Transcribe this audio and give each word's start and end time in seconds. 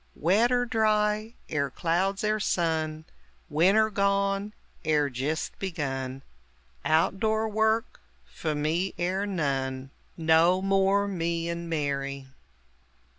Wet 0.15 0.51
er 0.51 0.65
dry, 0.65 1.35
er 1.51 1.69
clouds 1.69 2.23
er 2.23 2.39
sun 2.39 3.05
Winter 3.51 3.91
gone, 3.91 4.51
er 4.83 5.05
jist 5.11 5.51
begun 5.59 6.23
Out 6.83 7.19
door 7.19 7.47
work 7.47 7.99
few 8.25 8.55
me 8.55 8.95
er 8.99 9.27
none. 9.27 9.91
No 10.17 10.59
more 10.59 11.07
"Me 11.07 11.47
and 11.49 11.69
Mary!" 11.69 12.25